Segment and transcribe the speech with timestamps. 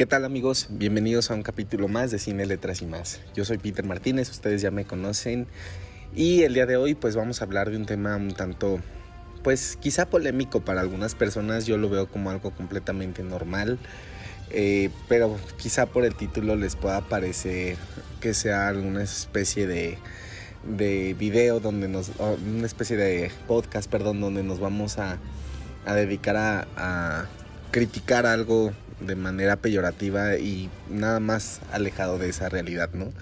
[0.00, 0.68] ¿Qué tal amigos?
[0.70, 3.20] Bienvenidos a un capítulo más de Cine, Letras y más.
[3.34, 5.46] Yo soy Peter Martínez, ustedes ya me conocen
[6.16, 8.80] y el día de hoy pues vamos a hablar de un tema un tanto
[9.42, 13.78] pues quizá polémico para algunas personas, yo lo veo como algo completamente normal,
[14.48, 17.76] eh, pero quizá por el título les pueda parecer
[18.22, 19.98] que sea alguna especie de,
[20.64, 25.18] de video donde nos, una especie de podcast, perdón, donde nos vamos a,
[25.84, 27.28] a dedicar a, a
[27.70, 33.12] criticar algo de manera peyorativa y nada más alejado de esa realidad, ¿no?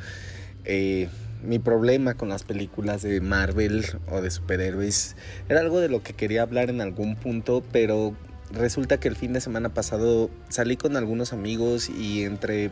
[0.64, 1.09] Eh,
[1.42, 5.16] mi problema con las películas de Marvel o de superhéroes
[5.48, 8.16] era algo de lo que quería hablar en algún punto, pero
[8.50, 12.70] resulta que el fin de semana pasado salí con algunos amigos y entre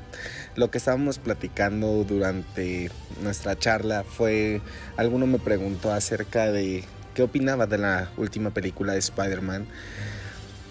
[0.56, 2.90] lo que estábamos platicando durante
[3.22, 4.60] nuestra charla fue,
[4.96, 6.82] alguno me preguntó acerca de
[7.14, 9.66] qué opinaba de la última película de Spider-Man.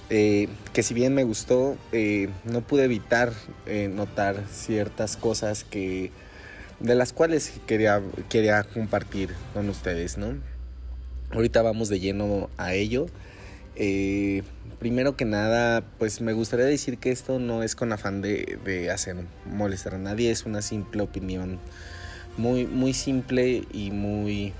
[0.10, 3.34] Eh, que si bien me gustó, eh, no pude evitar
[3.66, 6.12] eh, notar ciertas cosas que
[6.80, 10.36] de las cuales quería, quería compartir con ustedes, ¿no?
[11.32, 13.08] Ahorita vamos de lleno a ello.
[14.80, 18.92] primero que nada, pues me gustaría decir que esto no es con afán de, de
[18.92, 21.60] hacer molestar a nadie, es una simple opinión
[22.38, 24.54] muy, muy simple y muy,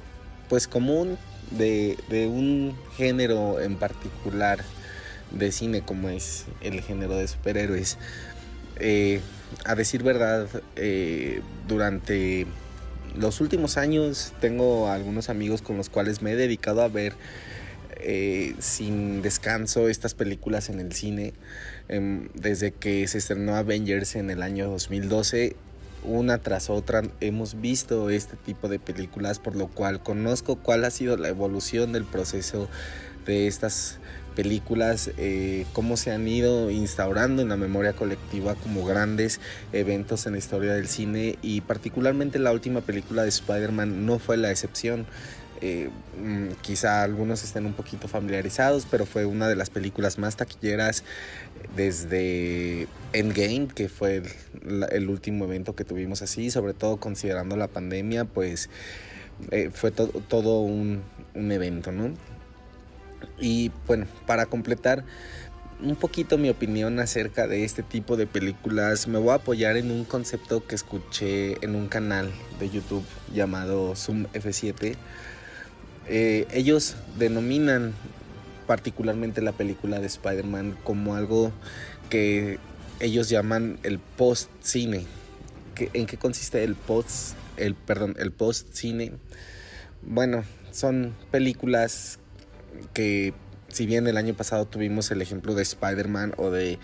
[0.50, 1.18] pues común
[1.52, 4.64] de, de un género en particular
[5.36, 7.98] de cine como es el género de superhéroes.
[8.80, 9.22] Eh,
[9.64, 12.48] a decir verdad, eh, durante
[13.16, 17.14] los últimos años tengo algunos amigos con los cuales me he dedicado a ver
[17.98, 21.34] eh, sin descanso estas películas en el cine.
[21.88, 25.56] Em, desde que se estrenó Avengers en el año 2012,
[26.04, 30.92] una tras otra hemos visto este tipo de películas, por lo cual conozco cuál ha
[30.92, 32.70] sido la evolución del proceso
[33.26, 33.98] de estas
[34.36, 39.40] películas, eh, cómo se han ido instaurando en la memoria colectiva como grandes
[39.74, 44.38] eventos en la historia del cine y particularmente la última película de Spider-Man no fue
[44.38, 45.06] la excepción.
[45.62, 45.90] Eh,
[46.22, 51.04] mm, quizá algunos estén un poquito familiarizados, pero fue una de las películas más taquilleras
[51.76, 54.22] desde Endgame, que fue
[54.92, 58.70] el, último evento que tuvimos así, sobre todo considerando la pandemia, pues
[59.52, 61.02] eh, fue todo un,
[61.34, 62.14] un evento, ¿no?
[63.40, 65.04] Y bueno, para completar
[65.82, 69.92] un poquito mi opinión acerca de este tipo de películas, me voy a apoyar en
[69.92, 73.04] un concepto que escuché en un canal de YouTube
[73.34, 74.96] llamado Zoom F7.
[76.08, 77.94] Eh, ellos denominan
[78.68, 81.52] particularmente la película de Spider-Man como algo
[82.10, 82.60] que
[83.00, 85.06] ellos llaman el post-cine.
[85.94, 89.12] ¿En qué consiste el post, el, perdón, el post-cine?
[90.02, 92.20] Bueno, son películas
[92.94, 93.34] que
[93.68, 96.80] si bien el año pasado tuvimos el ejemplo de Spider-Man o de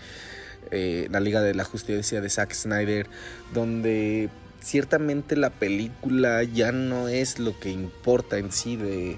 [0.70, 3.06] eh, la Liga de la Justicia de Zack Snyder,
[3.52, 4.28] donde
[4.60, 9.16] ciertamente la película ya no es lo que importa en sí de,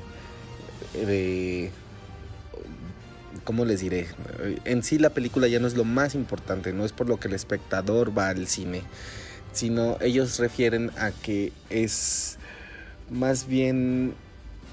[0.94, 1.70] de
[3.44, 4.06] ¿cómo les diré?
[4.64, 7.28] En sí la película ya no es lo más importante, no es por lo que
[7.28, 8.82] el espectador va al cine,
[9.52, 12.38] sino ellos refieren a que es
[13.10, 14.14] más bien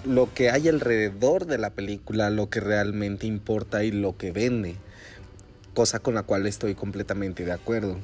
[0.05, 4.75] lo que hay alrededor de la película, lo que realmente importa y lo que vende,
[5.73, 7.97] cosa con la cual estoy completamente de acuerdo.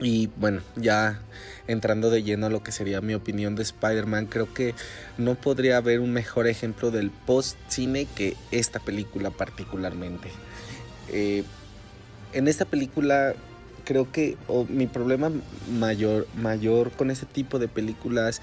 [0.00, 1.20] Y bueno, ya
[1.68, 4.74] entrando de lleno a lo que sería mi opinión de Spider-Man, creo que
[5.16, 10.28] no podría haber un mejor ejemplo del post-cine que esta película particularmente.
[11.08, 11.44] Eh,
[12.32, 13.34] en esta película
[13.84, 14.36] creo que
[14.68, 15.30] mi problema
[15.70, 18.40] mayor, mayor con este tipo de películas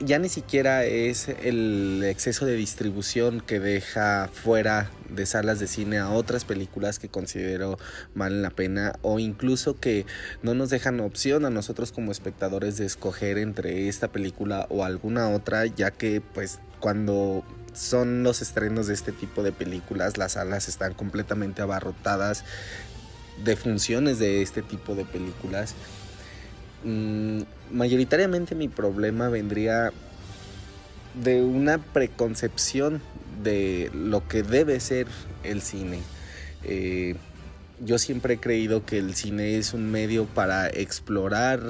[0.00, 5.98] ya ni siquiera es el exceso de distribución que deja fuera de salas de cine
[5.98, 7.78] a otras películas que considero
[8.14, 10.06] valen la pena o incluso que
[10.42, 15.28] no nos dejan opción a nosotros como espectadores de escoger entre esta película o alguna
[15.28, 17.44] otra ya que pues cuando
[17.74, 22.44] son los estrenos de este tipo de películas las salas están completamente abarrotadas
[23.44, 25.74] de funciones de este tipo de películas
[26.84, 27.42] Mm,
[27.72, 29.92] mayoritariamente mi problema vendría
[31.14, 33.02] de una preconcepción
[33.42, 35.06] de lo que debe ser
[35.42, 36.00] el cine.
[36.64, 37.16] Eh,
[37.80, 41.60] yo siempre he creído que el cine es un medio para explorar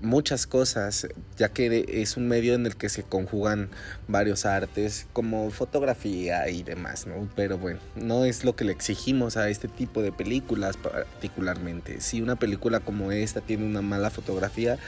[0.00, 1.06] muchas cosas,
[1.36, 3.68] ya que es un medio en el que se conjugan
[4.08, 7.28] varios artes como fotografía y demás, ¿no?
[7.36, 12.00] Pero bueno, no es lo que le exigimos a este tipo de películas particularmente.
[12.00, 14.78] Si una película como esta tiene una mala fotografía,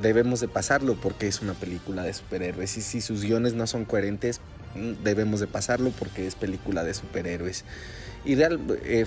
[0.00, 3.84] debemos de pasarlo porque es una película de superhéroes y si sus guiones no son
[3.84, 4.40] coherentes,
[5.02, 7.64] debemos de pasarlo porque es película de superhéroes.
[8.24, 9.06] Y eh,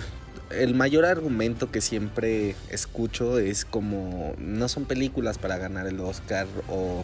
[0.51, 6.48] el mayor argumento que siempre escucho es como no son películas para ganar el Oscar
[6.69, 7.04] o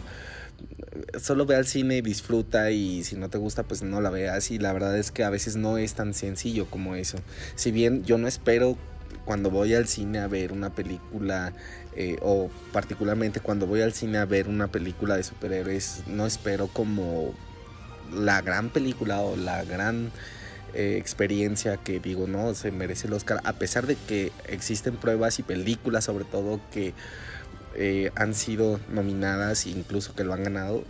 [1.20, 4.58] solo ve al cine disfruta y si no te gusta pues no la veas y
[4.58, 7.18] la verdad es que a veces no es tan sencillo como eso.
[7.56, 8.78] Si bien yo no espero
[9.24, 11.52] cuando voy al cine a ver una película
[11.96, 16.68] eh, o particularmente cuando voy al cine a ver una película de superhéroes no espero
[16.68, 17.34] como
[18.12, 20.10] la gran película o la gran
[20.74, 25.38] eh, experiencia que digo no se merece el Oscar a pesar de que existen pruebas
[25.38, 26.94] y películas sobre todo que
[27.76, 30.84] eh, han sido nominadas e incluso que lo han ganado.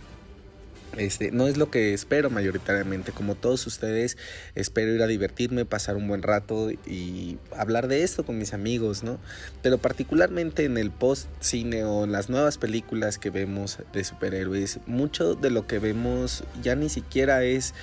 [0.97, 3.11] Este, no es lo que espero mayoritariamente.
[3.11, 4.17] Como todos ustedes,
[4.55, 9.03] espero ir a divertirme, pasar un buen rato y hablar de esto con mis amigos,
[9.03, 9.19] ¿no?
[9.61, 15.35] Pero particularmente en el post cine o las nuevas películas que vemos de superhéroes, mucho
[15.35, 17.73] de lo que vemos ya ni siquiera es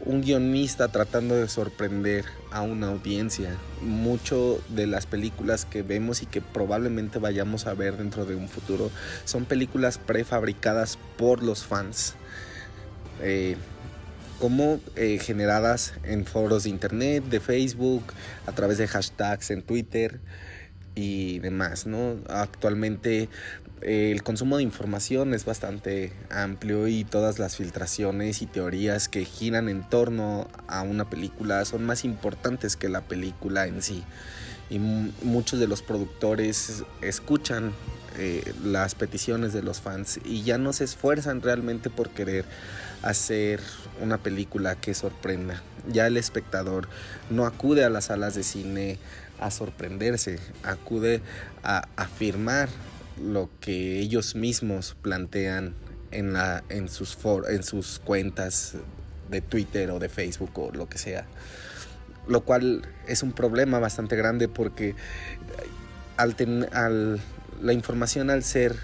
[0.00, 3.56] un guionista tratando de sorprender a una audiencia.
[3.80, 8.48] Mucho de las películas que vemos y que probablemente vayamos a ver dentro de un
[8.48, 8.90] futuro
[9.24, 12.14] son películas prefabricadas por los fans.
[13.20, 13.56] Eh,
[14.40, 18.02] como eh, generadas en foros de internet, de Facebook,
[18.46, 20.20] a través de hashtags en Twitter
[20.94, 22.16] y demás, ¿no?
[22.28, 23.28] Actualmente
[23.84, 29.68] el consumo de información es bastante amplio y todas las filtraciones y teorías que giran
[29.68, 34.02] en torno a una película son más importantes que la película en sí.
[34.70, 37.72] Y muchos de los productores escuchan
[38.16, 42.46] eh, las peticiones de los fans y ya no se esfuerzan realmente por querer
[43.02, 43.60] hacer
[44.00, 45.62] una película que sorprenda.
[45.92, 46.88] Ya el espectador
[47.28, 48.98] no acude a las salas de cine
[49.40, 51.20] a sorprenderse, acude
[51.62, 52.68] a afirmar
[53.22, 55.74] lo que ellos mismos plantean
[56.10, 57.16] en, la, en, sus,
[57.48, 58.74] en sus cuentas
[59.30, 61.26] de Twitter o de Facebook o lo que sea.
[62.26, 64.94] Lo cual es un problema bastante grande porque
[66.16, 66.34] al,
[66.72, 67.20] al
[67.62, 68.76] la información al ser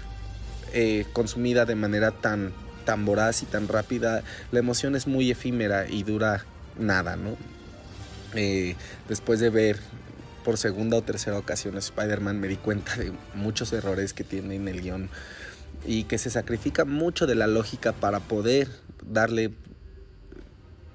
[0.73, 2.53] eh, consumida de manera tan,
[2.85, 6.45] tan voraz y tan rápida, la emoción es muy efímera y dura
[6.79, 7.35] nada, ¿no?
[8.33, 8.75] Eh,
[9.09, 9.77] después de ver
[10.43, 14.67] por segunda o tercera ocasión Spider-Man me di cuenta de muchos errores que tiene en
[14.67, 15.09] el guion
[15.85, 18.67] y que se sacrifica mucho de la lógica para poder
[19.03, 19.51] darle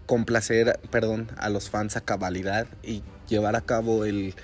[0.06, 4.34] complacer, perdón, a los fans a cabalidad y llevar a cabo el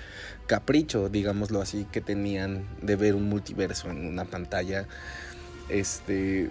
[0.45, 4.87] capricho, digámoslo así, que tenían de ver un multiverso en una pantalla.
[5.69, 6.49] Este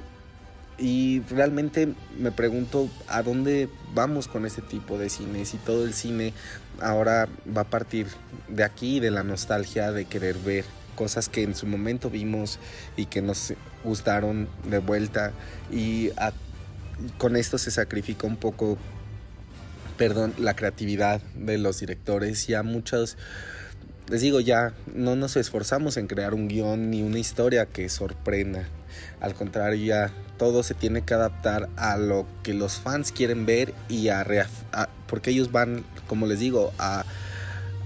[0.78, 5.94] y realmente me pregunto a dónde vamos con este tipo de cine, si todo el
[5.94, 6.32] cine
[6.80, 8.06] ahora va a partir
[8.48, 10.64] de aquí, de la nostalgia, de querer ver
[10.94, 12.58] cosas que en su momento vimos
[12.96, 13.54] y que nos
[13.84, 15.32] gustaron de vuelta
[15.70, 16.10] y
[17.18, 18.78] con esto se sacrifica un poco,
[19.96, 23.16] perdón, la creatividad de los directores y a muchos
[24.08, 28.68] les digo ya, no nos esforzamos en crear un guion ni una historia que sorprenda.
[29.20, 33.74] Al contrario, ya todo se tiene que adaptar a lo que los fans quieren ver
[33.88, 34.26] y a,
[35.06, 37.04] porque ellos van, como les digo, a,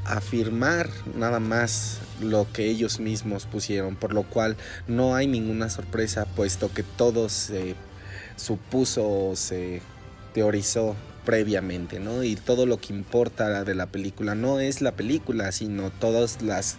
[0.07, 4.57] afirmar nada más lo que ellos mismos pusieron, por lo cual
[4.87, 7.75] no hay ninguna sorpresa, puesto que todo se
[8.37, 9.83] supuso o se
[10.33, 10.95] teorizó
[11.27, 12.23] previamente, ¿no?
[12.23, 16.79] Y todo lo que importa de la película no es la película, sino todas las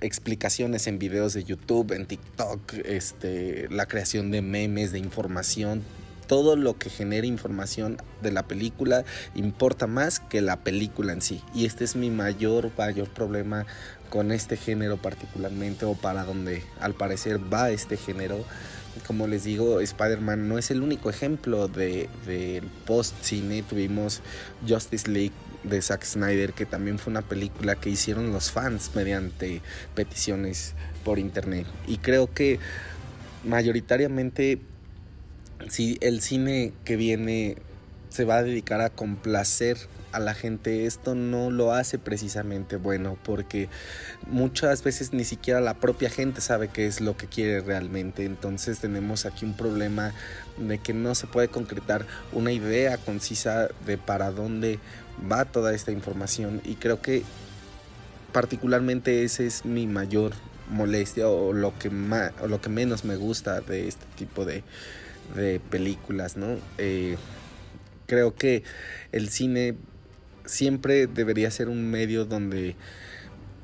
[0.00, 5.82] explicaciones en videos de YouTube, en TikTok, este, la creación de memes, de información,
[6.26, 9.04] todo lo que genera información de la película
[9.34, 11.42] importa más que la película en sí.
[11.54, 13.66] Y este es mi mayor, mayor problema
[14.08, 18.44] con este género particularmente o para donde al parecer va este género
[19.06, 22.08] como les digo, Spider-Man no es el único ejemplo de,
[22.86, 23.62] post-cine.
[23.62, 24.22] Tuvimos
[24.66, 25.32] Justice League
[25.64, 29.62] de Zack Snyder, que también fue una película que hicieron los fans mediante
[29.94, 30.74] peticiones
[31.04, 31.66] por internet.
[31.86, 32.58] Y creo que
[33.44, 34.60] mayoritariamente,
[35.68, 37.56] si el cine que viene
[38.08, 39.76] se va a dedicar a complacer
[40.14, 43.68] a la gente esto no lo hace precisamente bueno porque
[44.28, 48.24] muchas veces ni siquiera la propia gente sabe qué es lo que quiere realmente.
[48.24, 50.12] Entonces tenemos aquí un problema
[50.56, 54.78] de que no se puede concretar una idea concisa de para dónde
[55.30, 57.22] va toda esta información y creo que
[58.32, 60.32] particularmente ese es mi mayor
[60.70, 64.64] molestia o lo que más o lo que menos me gusta de este tipo de,
[65.36, 67.16] de películas no eh,
[68.06, 68.64] creo que
[69.12, 69.76] el cine
[70.44, 72.76] siempre debería ser un medio donde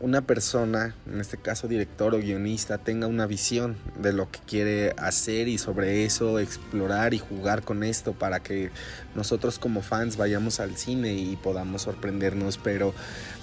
[0.00, 4.94] una persona, en este caso director o guionista, tenga una visión de lo que quiere
[4.96, 8.70] hacer y sobre eso explorar y jugar con esto para que
[9.14, 12.94] nosotros como fans vayamos al cine y podamos sorprendernos, pero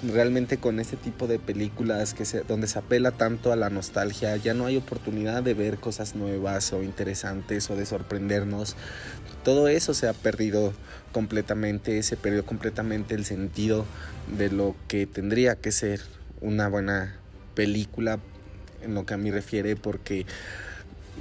[0.03, 4.36] realmente con este tipo de películas que se, donde se apela tanto a la nostalgia,
[4.38, 8.75] ya no hay oportunidad de ver cosas nuevas o interesantes o de sorprendernos.
[9.48, 10.74] Todo eso se ha perdido
[11.13, 13.86] completamente, se perdió completamente el sentido
[14.38, 16.01] de lo que tendría que ser
[16.42, 17.16] una buena
[17.56, 18.20] película
[18.82, 20.25] en lo que a mí refiere porque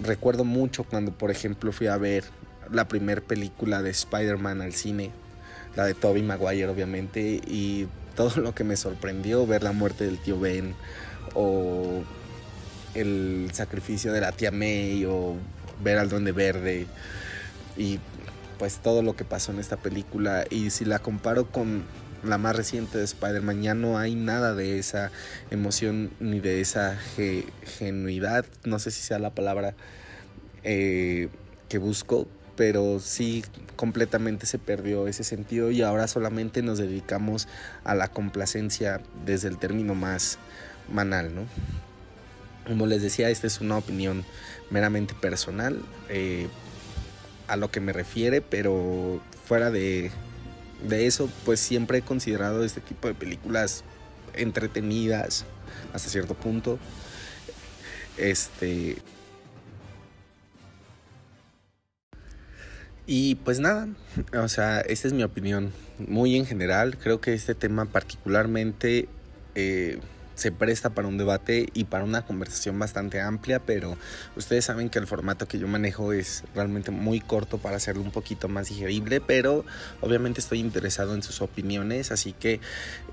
[0.02, 2.24] recuerdo mucho cuando por ejemplo fui a ver
[2.68, 5.12] la primera película de Spider-Man al cine,
[5.76, 10.18] la de Tobey Maguire obviamente, y todo lo que me sorprendió ver la muerte del
[10.18, 10.74] tío Ben
[11.34, 12.02] o
[12.94, 15.36] el sacrificio de la tía May o
[15.84, 16.88] ver al duende verde
[17.76, 18.00] y
[18.58, 21.84] pues todo lo que pasó en esta película y si la comparo con
[22.22, 25.10] la más reciente de Spider-Man, ya no hay nada de esa
[25.50, 26.98] emoción ni de esa
[27.78, 29.74] genuidad, no sé si sea la palabra
[30.62, 31.28] eh,
[31.68, 33.44] que busco, pero sí
[33.76, 37.46] completamente se perdió ese sentido y ahora solamente nos dedicamos
[37.84, 40.38] a la complacencia desde el término más
[40.90, 41.42] manal, ¿no?
[42.66, 44.24] Como les decía, esta es una opinión
[44.70, 46.48] meramente personal eh,
[47.48, 50.10] a lo que me refiere, pero fuera de,
[50.88, 53.84] de eso, pues siempre he considerado este tipo de películas
[54.34, 55.44] entretenidas
[55.92, 56.78] hasta cierto punto.
[58.16, 58.96] Este.
[63.06, 63.88] Y pues nada,
[64.34, 66.98] o sea, esta es mi opinión muy en general.
[66.98, 69.08] Creo que este tema particularmente
[69.54, 70.00] eh,
[70.36, 73.96] se presta para un debate y para una conversación bastante amplia, pero
[74.36, 78.12] ustedes saben que el formato que yo manejo es realmente muy corto para hacerlo un
[78.12, 79.64] poquito más digerible, pero
[80.00, 82.60] obviamente estoy interesado en sus opiniones, así que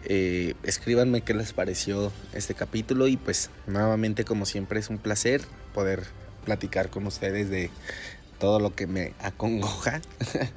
[0.05, 5.41] eh, escríbanme qué les pareció este capítulo y pues nuevamente como siempre es un placer
[5.73, 6.03] poder
[6.45, 7.71] platicar con ustedes de
[8.39, 10.01] todo lo que me acongoja.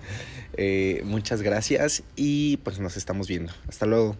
[0.59, 3.53] Eh, muchas gracias y pues nos estamos viendo.
[3.69, 4.17] Hasta luego.